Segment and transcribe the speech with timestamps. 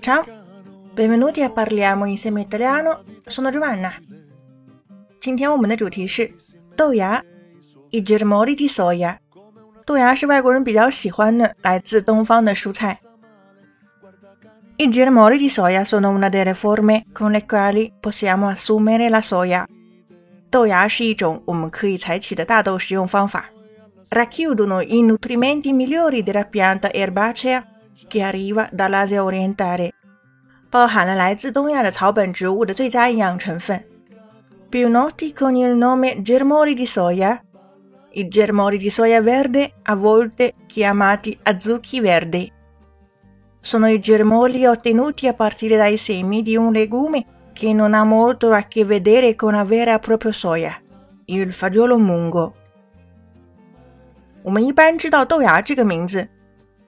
[0.00, 0.24] Ciao,
[0.94, 3.04] benvenuti a parliamo insieme italiano.
[3.26, 3.92] Sono Giovanna。
[5.20, 6.32] 今天我们的主题是
[6.76, 7.22] 豆芽，
[7.90, 9.18] i germogli di soia。
[9.84, 12.98] 豆芽是外国人比较喜欢的来自东方的蔬菜。
[14.78, 19.66] I germogli di soia sono una delle forme con le quali possiamo assumere la soia。
[20.50, 23.50] 豆芽是一种我们可以采取的大豆食用方法。
[24.08, 27.62] Racchiudono i nutrimenti migliori della pianta erbacea
[28.08, 29.92] che arriva dall'Asia orientale，
[30.70, 33.84] 包含了来自东亚的草本植物的最佳营养成分。
[34.70, 37.42] Più noti con il nome germogli di soia,
[38.12, 42.52] i germogli di soia verde, a volte chiamati azucchi verdi.
[43.60, 48.52] Sono i germogli ottenuti a partire dai semi di un legume che non ha molto
[48.52, 50.80] a che vedere con la vera e propria soia,
[51.26, 52.54] il fagiolo mungo.
[54.42, 56.26] 我们一般知道豆芽这个名字，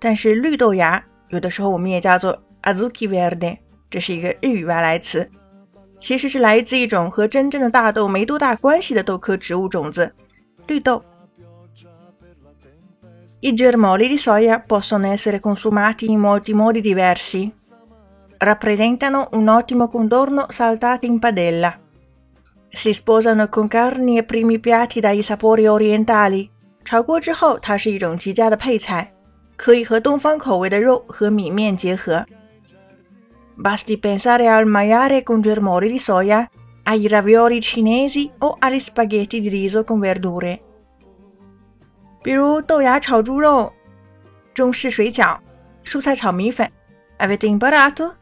[0.00, 3.58] 但是绿豆芽有的时候我们也叫做 azuki verde，
[3.90, 5.28] 这是一个日语外来词，
[5.98, 10.12] 其实是来自一种和真正的大豆没多大关系的豆科植物种子——
[10.66, 11.02] 绿豆。
[13.42, 17.52] I germogli di soia possono essere consumati in molti modi diversi.
[18.38, 21.78] Rappresentano un ottimo contorno saltati in padella.
[22.70, 26.50] Si sposano con carni e primi piatti dai sapori orientali.
[26.82, 29.12] 炒锅之后，它是一种极佳的配菜。
[29.61, 32.25] 可以和东方口味的肉和米面结合。
[33.55, 36.47] Basti pensare al maiale con germogli di soia,
[36.83, 40.57] ai ravioli cinesi o agli spaghetti di riso con verdure。
[42.23, 43.71] 比如豆芽炒猪肉、
[44.51, 45.37] 中式水饺、
[45.85, 46.67] 蔬菜炒米粉。
[47.19, 48.13] ，everything butato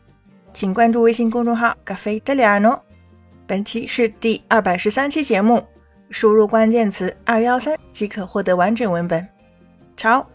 [0.54, 2.82] 请关注微信公众号 “Caffè Italiano”。
[3.48, 5.66] 本期是第二百十三期节目，
[6.10, 9.26] 输入关键词“二幺三”即可获得完整文本。
[9.96, 10.26] Ciao。